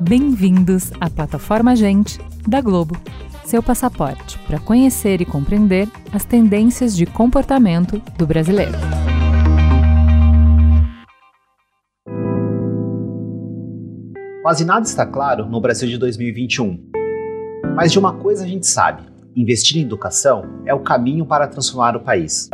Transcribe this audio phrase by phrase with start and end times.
[0.00, 2.96] Bem-vindos à plataforma Gente da Globo,
[3.44, 8.72] seu passaporte para conhecer e compreender as tendências de comportamento do brasileiro.
[14.42, 16.90] Quase nada está claro no Brasil de 2021.
[17.76, 21.96] Mas de uma coisa a gente sabe: investir em educação é o caminho para transformar
[21.96, 22.48] o país.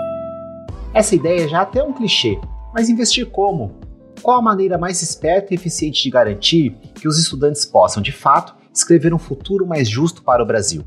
[0.93, 2.39] Essa ideia já é até um clichê,
[2.75, 3.75] mas investir como?
[4.23, 8.55] Qual a maneira mais esperta e eficiente de garantir que os estudantes possam, de fato,
[8.73, 10.83] escrever um futuro mais justo para o Brasil?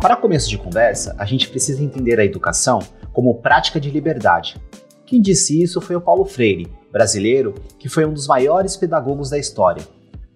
[0.00, 2.80] Para começo de conversa, a gente precisa entender a educação
[3.12, 4.60] como prática de liberdade.
[5.06, 9.38] Quem disse isso foi o Paulo Freire, brasileiro que foi um dos maiores pedagogos da
[9.38, 9.82] história.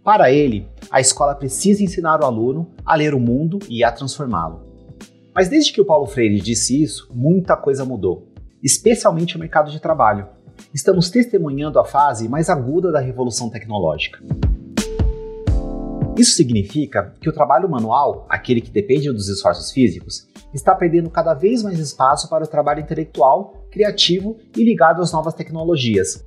[0.08, 4.62] Para ele, a escola precisa ensinar o aluno a ler o mundo e a transformá-lo.
[5.34, 8.26] Mas desde que o Paulo Freire disse isso, muita coisa mudou
[8.62, 10.26] especialmente o mercado de trabalho.
[10.72, 14.18] Estamos testemunhando a fase mais aguda da revolução tecnológica.
[16.16, 21.34] Isso significa que o trabalho manual, aquele que depende dos esforços físicos, está perdendo cada
[21.34, 26.26] vez mais espaço para o trabalho intelectual, criativo e ligado às novas tecnologias.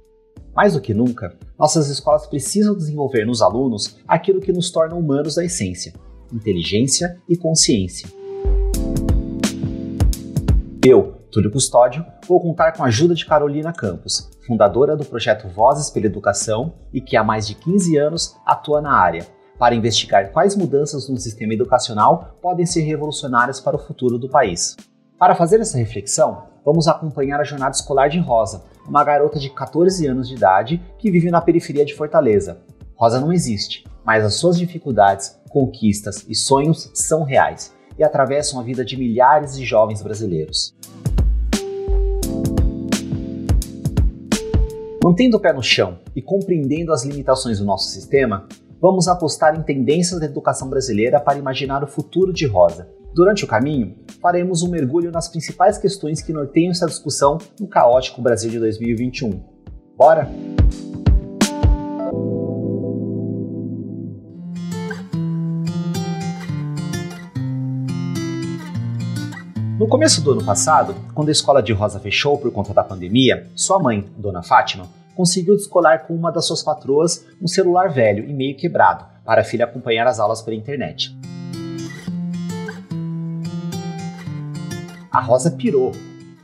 [0.55, 5.35] Mais do que nunca, nossas escolas precisam desenvolver nos alunos aquilo que nos torna humanos
[5.35, 5.93] da essência:
[6.31, 8.09] inteligência e consciência.
[10.83, 15.89] Eu, Túlio Custódio, vou contar com a ajuda de Carolina Campos, fundadora do projeto Vozes
[15.89, 19.25] pela Educação e que há mais de 15 anos atua na área,
[19.57, 24.75] para investigar quais mudanças no sistema educacional podem ser revolucionárias para o futuro do país.
[25.21, 30.07] Para fazer essa reflexão, vamos acompanhar a jornada escolar de Rosa, uma garota de 14
[30.07, 32.57] anos de idade que vive na periferia de Fortaleza.
[32.95, 38.63] Rosa não existe, mas as suas dificuldades, conquistas e sonhos são reais e atravessam a
[38.63, 40.75] vida de milhares de jovens brasileiros.
[45.03, 48.47] Mantendo o pé no chão e compreendendo as limitações do nosso sistema,
[48.81, 52.89] vamos apostar em tendências da educação brasileira para imaginar o futuro de Rosa.
[53.13, 58.21] Durante o caminho, faremos um mergulho nas principais questões que norteiam essa discussão no caótico
[58.21, 59.43] Brasil de 2021.
[59.97, 60.29] Bora?
[69.77, 73.49] No começo do ano passado, quando a escola de Rosa fechou por conta da pandemia,
[73.55, 78.33] sua mãe, Dona Fátima, conseguiu descolar com uma das suas patroas um celular velho e
[78.33, 81.13] meio quebrado para a filha acompanhar as aulas pela internet.
[85.11, 85.91] A Rosa pirou.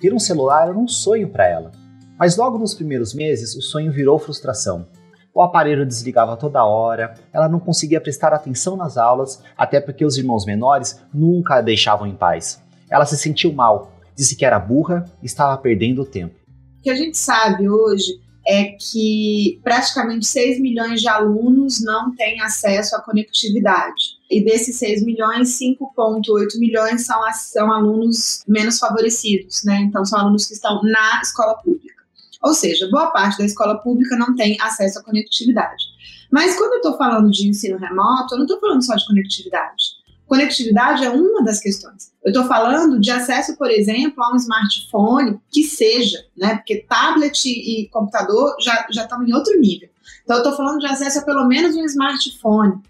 [0.02, 1.72] Ter um celular era um sonho para ela.
[2.20, 4.90] Mas logo nos primeiros meses, o sonho virou frustração.
[5.34, 10.18] O aparelho desligava toda hora, ela não conseguia prestar atenção nas aulas, até porque os
[10.18, 12.62] irmãos menores nunca a deixavam em paz.
[12.90, 16.36] Ela se sentiu mal, disse que era burra e estava perdendo o tempo.
[16.80, 22.42] O que a gente sabe hoje é que praticamente 6 milhões de alunos não têm
[22.42, 24.18] acesso à conectividade.
[24.32, 29.82] E desses 6 milhões, 5,8 milhões são, são alunos menos favorecidos, né?
[29.82, 32.04] Então, são alunos que estão na escola pública.
[32.42, 35.84] Ou seja, boa parte da escola pública não tem acesso à conectividade.
[36.32, 39.97] Mas quando eu estou falando de ensino remoto, eu não estou falando só de conectividade.
[40.28, 42.12] Conectividade é uma das questões.
[42.24, 46.56] Eu estou falando de acesso, por exemplo, a um smartphone que seja, né?
[46.58, 49.88] Porque tablet e computador já, já estão em outro nível.
[50.24, 52.82] Então, eu estou falando de acesso a pelo menos um smartphone.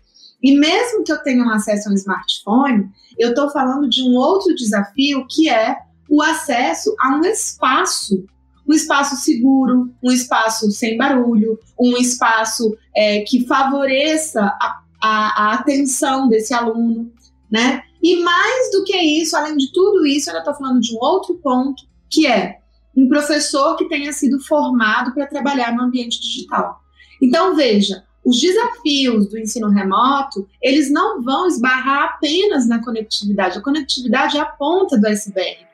[0.41, 2.89] E mesmo que eu tenha um acesso a um smartphone,
[3.19, 5.77] eu estou falando de um outro desafio que é
[6.09, 8.25] o acesso a um espaço.
[8.67, 15.53] Um espaço seguro, um espaço sem barulho, um espaço é, que favoreça a, a, a
[15.53, 17.11] atenção desse aluno
[17.51, 17.81] né?
[18.01, 21.35] E mais do que isso, além de tudo isso, eu estou falando de um outro
[21.35, 22.59] ponto, que é
[22.95, 26.79] um professor que tenha sido formado para trabalhar no ambiente digital.
[27.21, 33.57] Então, veja, os desafios do ensino remoto, eles não vão esbarrar apenas na conectividade.
[33.57, 35.65] A conectividade é a ponta do iceberg.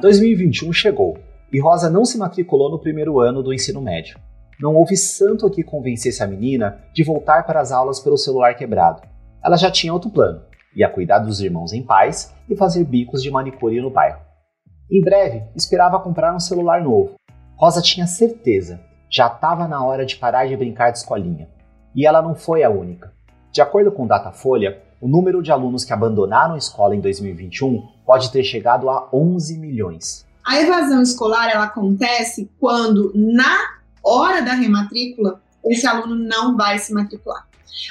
[0.00, 1.18] 2021 chegou
[1.52, 4.18] e Rosa não se matriculou no primeiro ano do ensino médio.
[4.60, 9.02] Não houve santo que convencesse a menina de voltar para as aulas pelo celular quebrado.
[9.44, 10.42] Ela já tinha outro plano:
[10.74, 14.20] ia cuidar dos irmãos em paz e fazer bicos de manicure no bairro.
[14.90, 17.14] Em breve, esperava comprar um celular novo.
[17.56, 21.48] Rosa tinha certeza, já estava na hora de parar de brincar de escolinha.
[21.94, 23.12] E ela não foi a única.
[23.52, 28.32] De acordo com Datafolha, o número de alunos que abandonaram a escola em 2021 pode
[28.32, 30.26] ter chegado a 11 milhões.
[30.44, 36.92] A evasão escolar ela acontece quando na hora da rematrícula, esse aluno não vai se
[36.92, 37.46] matricular.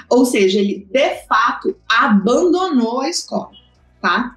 [0.10, 3.52] Ou seja, ele de fato abandonou a escola,
[4.02, 4.36] tá?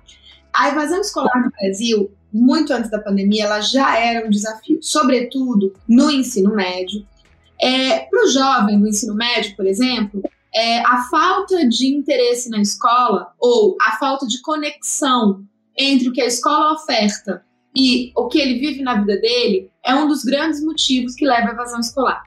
[0.53, 5.75] A evasão escolar no Brasil, muito antes da pandemia, ela já era um desafio, sobretudo
[5.89, 7.07] no ensino médio.
[7.61, 10.23] É, Para o jovem no ensino médio, por exemplo,
[10.55, 15.45] é, a falta de interesse na escola ou a falta de conexão
[15.77, 17.45] entre o que a escola oferta
[17.75, 21.49] e o que ele vive na vida dele é um dos grandes motivos que leva
[21.49, 22.23] à evasão escolar.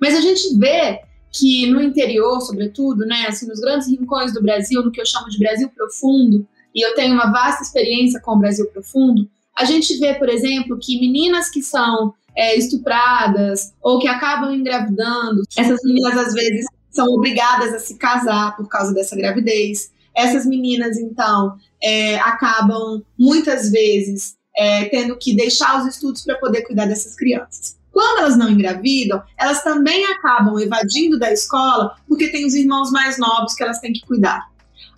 [0.00, 1.00] Mas a gente vê
[1.32, 5.28] que no interior, sobretudo, né, assim, nos grandes rincões do Brasil, no que eu chamo
[5.28, 9.98] de Brasil profundo, e eu tenho uma vasta experiência com o Brasil profundo, a gente
[9.98, 16.16] vê, por exemplo, que meninas que são é, estupradas ou que acabam engravidando, essas meninas
[16.16, 19.90] às vezes são obrigadas a se casar por causa dessa gravidez.
[20.16, 26.62] Essas meninas, então, é, acabam muitas vezes é, tendo que deixar os estudos para poder
[26.62, 27.78] cuidar dessas crianças.
[27.92, 33.18] Quando elas não engravidam, elas também acabam evadindo da escola porque tem os irmãos mais
[33.18, 34.50] novos que elas têm que cuidar.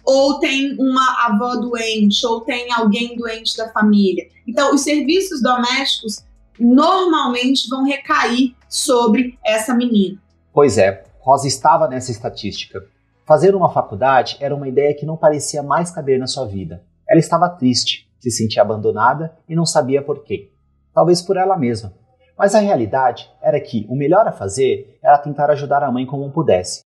[0.02, 4.26] Ou tem uma avó doente, ou tem alguém doente da família.
[4.46, 6.24] Então, os serviços domésticos
[6.58, 10.18] normalmente vão recair sobre essa menina.
[10.52, 12.82] Pois é, Rosa estava nessa estatística.
[13.26, 16.82] Fazer uma faculdade era uma ideia que não parecia mais caber na sua vida.
[17.08, 20.52] Ela estava triste, se sentia abandonada e não sabia por quê.
[20.94, 21.92] Talvez por ela mesma.
[22.38, 26.30] Mas a realidade era que o melhor a fazer era tentar ajudar a mãe como
[26.30, 26.84] pudesse.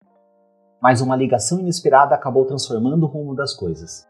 [0.81, 4.07] Mas uma ligação inesperada acabou transformando o rumo das coisas.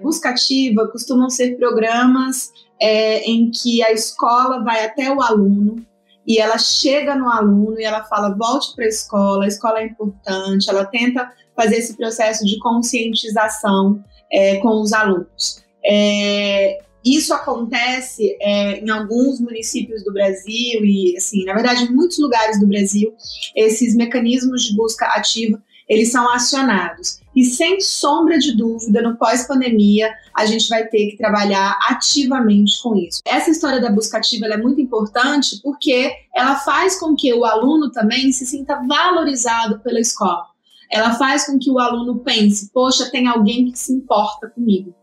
[0.00, 2.50] Busca ativa costumam ser programas
[2.80, 5.84] é, em que a escola vai até o aluno
[6.26, 9.86] e ela chega no aluno e ela fala: volte para a escola, a escola é
[9.86, 10.68] importante.
[10.68, 15.63] Ela tenta fazer esse processo de conscientização é, com os alunos.
[15.86, 22.18] É, isso acontece é, em alguns municípios do Brasil e, assim, na verdade, em muitos
[22.18, 23.12] lugares do Brasil,
[23.54, 27.20] esses mecanismos de busca ativa eles são acionados.
[27.34, 32.96] E sem sombra de dúvida, no pós-pandemia, a gente vai ter que trabalhar ativamente com
[32.96, 33.20] isso.
[33.26, 37.90] Essa história da busca ativa é muito importante porque ela faz com que o aluno
[37.90, 40.46] também se sinta valorizado pela escola.
[40.90, 44.94] Ela faz com que o aluno pense: poxa, tem alguém que se importa comigo.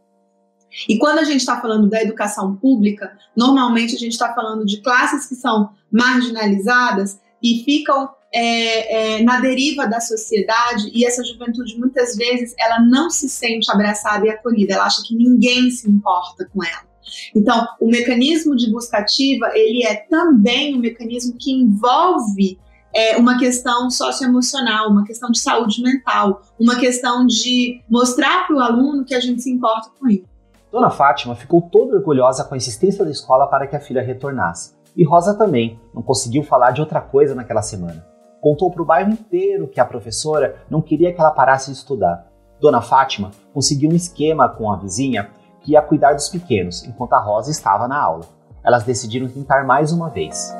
[0.87, 4.81] E quando a gente está falando da educação pública, normalmente a gente está falando de
[4.81, 11.77] classes que são marginalizadas e ficam é, é, na deriva da sociedade e essa juventude
[11.77, 16.49] muitas vezes ela não se sente abraçada e acolhida, ela acha que ninguém se importa
[16.53, 16.89] com ela.
[17.35, 22.57] Então, o mecanismo de busca ativa ele é também um mecanismo que envolve
[22.93, 28.59] é, uma questão socioemocional, uma questão de saúde mental, uma questão de mostrar para o
[28.59, 30.25] aluno que a gente se importa com ele.
[30.71, 34.73] Dona Fátima ficou toda orgulhosa com a insistência da escola para que a filha retornasse.
[34.95, 38.05] E Rosa também, não conseguiu falar de outra coisa naquela semana.
[38.39, 42.25] Contou para o bairro inteiro que a professora não queria que ela parasse de estudar.
[42.59, 45.29] Dona Fátima conseguiu um esquema com a vizinha
[45.59, 48.25] que ia cuidar dos pequenos, enquanto a Rosa estava na aula.
[48.63, 50.55] Elas decidiram tentar mais uma vez.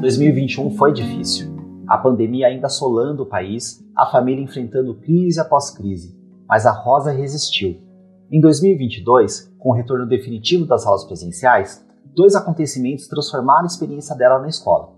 [0.00, 1.49] ...2021 foi difícil.
[1.90, 6.16] A pandemia ainda assolando o país, a família enfrentando crise após crise.
[6.48, 7.82] Mas a Rosa resistiu.
[8.30, 11.84] Em 2022, com o retorno definitivo das aulas presenciais,
[12.14, 14.92] dois acontecimentos transformaram a experiência dela na escola: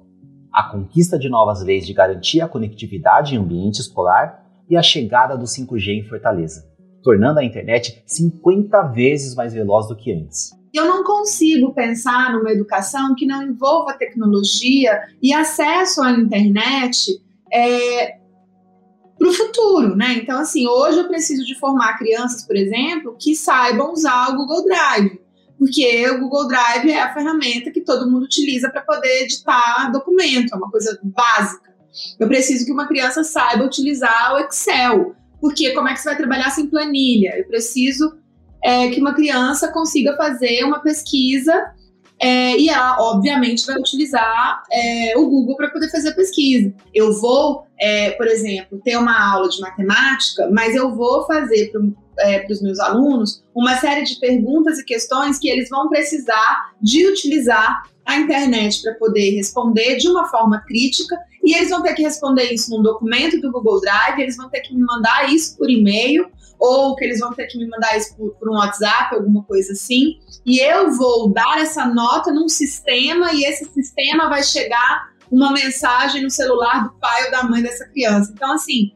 [0.53, 5.35] a conquista de novas leis de garantir a conectividade em ambiente escolar e a chegada
[5.35, 6.63] do 5G em Fortaleza,
[7.03, 10.51] tornando a internet 50 vezes mais veloz do que antes.
[10.73, 17.21] Eu não consigo pensar numa educação que não envolva tecnologia e acesso à internet
[17.53, 18.17] é,
[19.19, 20.15] para o futuro, né?
[20.15, 24.65] Então, assim, hoje eu preciso de formar crianças, por exemplo, que saibam usar o Google
[24.65, 25.23] Drive
[25.63, 30.53] porque o Google Drive é a ferramenta que todo mundo utiliza para poder editar documento,
[30.53, 31.73] é uma coisa básica.
[32.19, 36.19] Eu preciso que uma criança saiba utilizar o Excel, porque como é que você vai
[36.19, 37.39] trabalhar sem planilha?
[37.39, 38.19] Eu preciso
[38.63, 41.73] é, que uma criança consiga fazer uma pesquisa
[42.23, 46.73] é, e ela, obviamente, vai utilizar é, o Google para poder fazer a pesquisa.
[46.95, 51.73] Eu vou, é, por exemplo, ter uma aula de matemática, mas eu vou fazer
[52.23, 56.73] é, para os meus alunos uma série de perguntas e questões que eles vão precisar
[56.81, 61.95] de utilizar a internet para poder responder de uma forma crítica e eles vão ter
[61.95, 65.57] que responder isso num documento do Google Drive, eles vão ter que me mandar isso
[65.57, 69.15] por e-mail ou que eles vão ter que me mandar isso por, por um WhatsApp,
[69.15, 74.45] alguma coisa assim, e eu vou dar essa nota num sistema e esse sistema vai
[74.45, 78.33] chegar uma mensagem no celular do pai ou da mãe dessa criança.
[78.33, 78.93] Então, assim,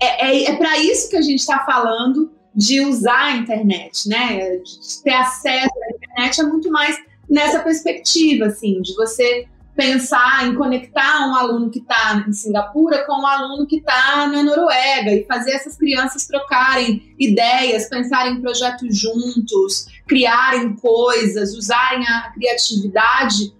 [0.00, 4.56] é, é, é para isso que a gente está falando de usar a internet, né?
[4.56, 6.96] De ter acesso à internet é muito mais
[7.28, 13.22] nessa perspectiva, assim, de você pensar em conectar um aluno que está em Singapura com
[13.22, 18.94] um aluno que está na Noruega e fazer essas crianças trocarem ideias, pensarem em projetos
[18.94, 23.54] juntos, criarem coisas, usarem a criatividade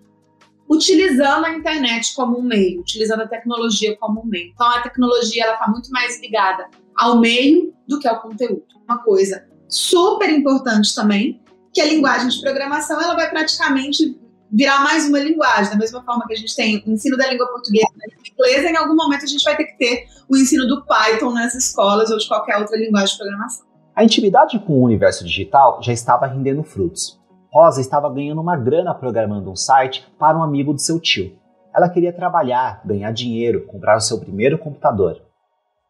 [0.69, 4.51] utilizando a internet como um meio, utilizando a tecnologia como um meio.
[4.55, 8.63] Então a tecnologia ela está muito mais ligada ao meio do que ao conteúdo.
[8.89, 11.43] Uma coisa super importante também
[11.73, 14.19] que a linguagem de programação ela vai praticamente
[14.53, 17.47] virar mais uma linguagem, da mesma forma que a gente tem o ensino da língua
[17.49, 20.37] portuguesa e da língua inglesa, em algum momento a gente vai ter que ter o
[20.37, 23.67] ensino do Python nas escolas ou de qualquer outra linguagem de programação.
[23.95, 27.21] A intimidade com o universo digital já estava rendendo frutos.
[27.53, 31.37] Rosa estava ganhando uma grana programando um site para um amigo do seu tio.
[31.75, 35.30] Ela queria trabalhar, ganhar dinheiro, comprar o seu primeiro computador.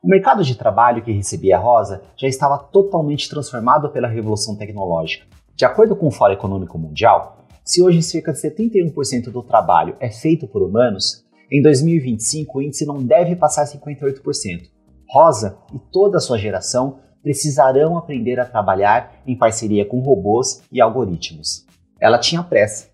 [0.02, 5.26] O mercado de trabalho que recebia a Rosa já estava totalmente transformado pela revolução tecnológica.
[5.54, 10.08] De acordo com o Fórum Econômico Mundial, se hoje cerca de 71% do trabalho é
[10.08, 14.70] feito por humanos, em 2025 o índice não deve passar 58%.
[15.06, 20.80] Rosa e toda a sua geração precisarão aprender a trabalhar em parceria com robôs e
[20.80, 21.66] algoritmos.
[22.00, 22.88] Ela tinha pressa.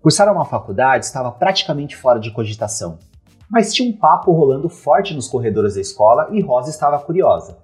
[0.00, 2.96] Cursar uma faculdade estava praticamente fora de cogitação,
[3.50, 7.58] mas tinha um papo rolando forte nos corredores da escola e Rosa estava curiosa.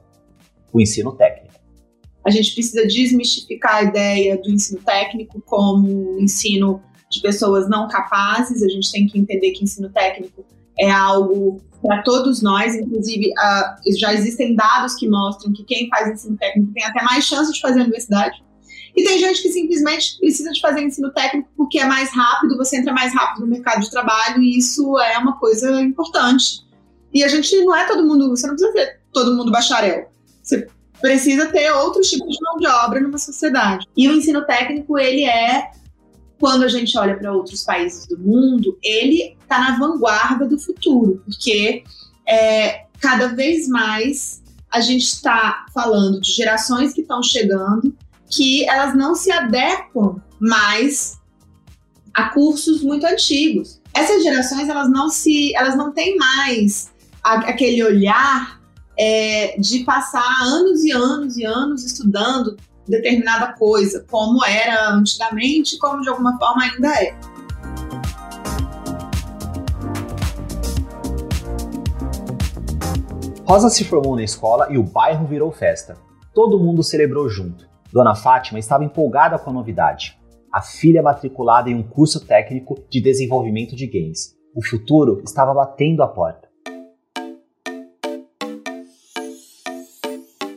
[0.73, 1.55] O ensino técnico.
[2.25, 8.63] A gente precisa desmistificar a ideia do ensino técnico como ensino de pessoas não capazes.
[8.63, 10.45] A gente tem que entender que ensino técnico
[10.79, 12.75] é algo para todos nós.
[12.75, 17.25] Inclusive, uh, já existem dados que mostram que quem faz ensino técnico tem até mais
[17.25, 18.43] chance de fazer a universidade.
[18.97, 22.77] E tem gente que simplesmente precisa de fazer ensino técnico porque é mais rápido, você
[22.77, 26.65] entra mais rápido no mercado de trabalho e isso é uma coisa importante.
[27.13, 30.11] E a gente não é todo mundo, você não precisa ser todo mundo bacharel.
[30.43, 30.69] Você
[31.01, 33.87] precisa ter outros tipos de mão de obra numa sociedade.
[33.97, 35.71] E o ensino técnico, ele é,
[36.39, 41.23] quando a gente olha para outros países do mundo, ele está na vanguarda do futuro,
[41.25, 41.85] porque
[42.27, 47.97] é, cada vez mais a gente está falando de gerações que estão chegando
[48.31, 51.19] que elas não se adequam mais
[52.15, 53.81] a cursos muito antigos.
[53.93, 58.61] Essas gerações elas não se, elas não têm mais aquele olhar
[58.99, 62.57] é, de passar anos e anos e anos estudando
[62.87, 67.15] determinada coisa, como era antigamente, como de alguma forma ainda é.
[73.45, 75.99] Rosa se formou na escola e o bairro virou festa.
[76.33, 77.70] Todo mundo celebrou junto.
[77.93, 80.17] Dona Fátima estava empolgada com a novidade.
[80.53, 84.37] A filha matriculada em um curso técnico de desenvolvimento de games.
[84.55, 86.49] O futuro estava batendo a porta.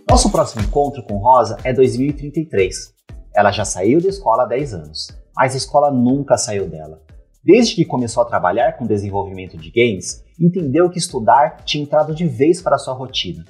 [0.07, 2.93] Nosso próximo encontro com Rosa é 2033.
[3.35, 7.01] Ela já saiu da escola há 10 anos, mas a escola nunca saiu dela.
[7.43, 12.27] Desde que começou a trabalhar com desenvolvimento de games, entendeu que estudar tinha entrado de
[12.27, 13.43] vez para sua rotina.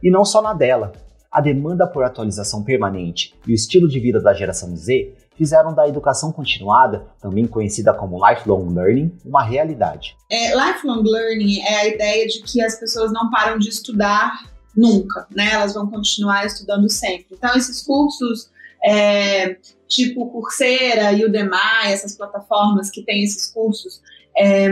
[0.00, 0.92] E não só na dela.
[1.30, 5.86] A demanda por atualização permanente e o estilo de vida da geração Z fizeram da
[5.86, 10.16] educação continuada, também conhecida como lifelong learning, uma realidade.
[10.30, 14.32] É, lifelong learning é a ideia de que as pessoas não param de estudar
[14.76, 15.52] nunca, né?
[15.52, 17.26] Elas vão continuar estudando sempre.
[17.32, 18.50] Então, esses cursos
[18.84, 19.56] é,
[19.86, 24.00] tipo Coursera e Udemy, essas plataformas que têm esses cursos,
[24.36, 24.66] é,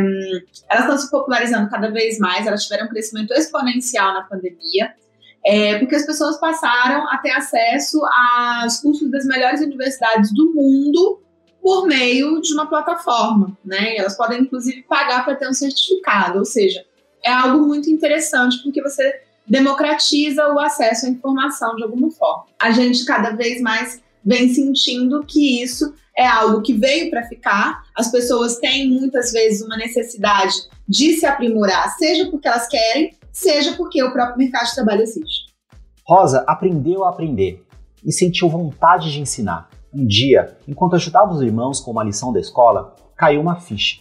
[0.69, 4.95] elas estão se popularizando cada vez mais, elas tiveram um crescimento exponencial na pandemia,
[5.47, 11.21] é, porque as pessoas passaram a ter acesso aos cursos das melhores universidades do mundo
[11.63, 13.97] por meio de uma plataforma, né?
[13.97, 16.85] elas podem, inclusive, pagar para ter um certificado, ou seja,
[17.25, 22.47] é algo muito interessante, porque você democratiza o acesso à informação de alguma forma.
[22.59, 27.85] A gente cada vez mais vem sentindo que isso é algo que veio para ficar.
[27.95, 30.55] As pessoas têm muitas vezes uma necessidade
[30.89, 35.45] de se aprimorar, seja porque elas querem, seja porque o próprio mercado de trabalho exige.
[36.07, 37.63] Rosa aprendeu a aprender
[38.03, 39.69] e sentiu vontade de ensinar.
[39.93, 44.01] Um dia, enquanto ajudava os irmãos com uma lição da escola, caiu uma ficha.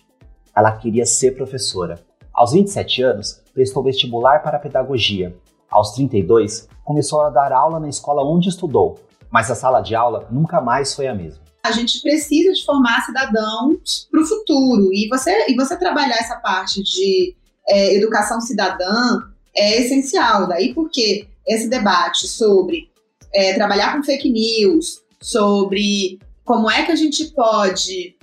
[0.55, 1.99] Ela queria ser professora.
[2.33, 5.35] Aos 27 anos, prestou vestibular para pedagogia.
[5.69, 8.99] Aos 32, começou a dar aula na escola onde estudou,
[9.29, 11.43] mas a sala de aula nunca mais foi a mesma.
[11.61, 16.37] A gente precisa de formar cidadãos para o futuro e você, e você trabalhar essa
[16.37, 17.35] parte de
[17.67, 19.21] é, educação cidadã
[19.55, 20.47] é essencial.
[20.47, 22.89] Daí porque esse debate sobre
[23.33, 28.15] é, trabalhar com fake news, sobre como é que a gente pode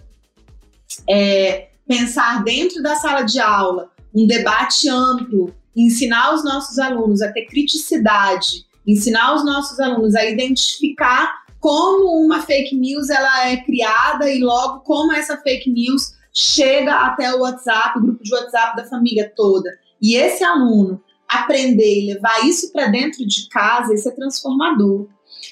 [1.08, 7.32] é, pensar dentro da sala de aula um debate amplo, ensinar os nossos alunos a
[7.32, 14.28] ter criticidade, ensinar os nossos alunos a identificar como uma fake news ela é criada
[14.28, 18.84] e logo como essa fake news chega até o WhatsApp, o grupo de WhatsApp da
[18.84, 19.70] família toda.
[20.00, 25.08] E esse aluno aprender e levar isso para dentro de casa, isso é transformador.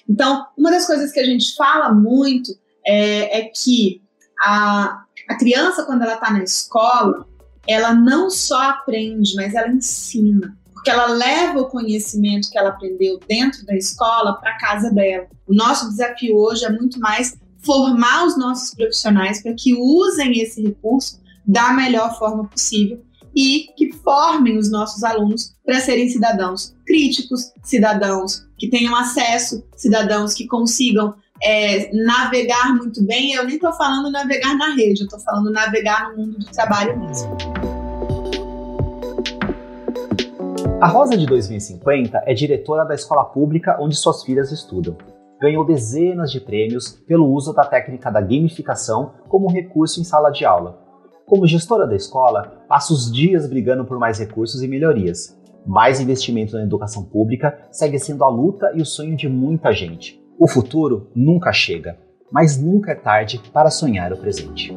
[0.08, 2.52] Então, uma das coisas que a gente fala muito
[2.86, 4.02] é, é que
[4.42, 7.26] a, a criança, quando ela está na escola,
[7.66, 10.56] ela não só aprende, mas ela ensina.
[10.72, 15.26] Porque ela leva o conhecimento que ela aprendeu dentro da escola para casa dela.
[15.46, 20.62] O nosso desafio hoje é muito mais formar os nossos profissionais para que usem esse
[20.62, 23.02] recurso da melhor forma possível
[23.34, 30.34] e que formem os nossos alunos para serem cidadãos críticos, cidadãos que tenham acesso, cidadãos
[30.34, 33.32] que consigam é, navegar muito bem.
[33.32, 36.98] Eu nem estou falando navegar na rede, eu estou falando navegar no mundo do trabalho
[36.98, 37.36] mesmo.
[40.80, 44.96] A Rosa de 2050 é diretora da escola pública onde suas filhas estudam.
[45.40, 50.44] Ganhou dezenas de prêmios pelo uso da técnica da gamificação como recurso em sala de
[50.44, 50.90] aula
[51.30, 55.38] como gestora da escola, passa os dias brigando por mais recursos e melhorias.
[55.64, 60.20] Mais investimento na educação pública segue sendo a luta e o sonho de muita gente.
[60.36, 61.96] O futuro nunca chega,
[62.32, 64.76] mas nunca é tarde para sonhar o presente.